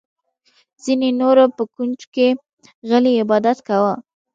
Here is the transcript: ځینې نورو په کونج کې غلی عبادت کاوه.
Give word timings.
ځینې 0.83 1.09
نورو 1.21 1.45
په 1.55 1.63
کونج 1.73 1.99
کې 2.13 2.27
غلی 2.89 3.13
عبادت 3.23 3.57
کاوه. 3.67 3.93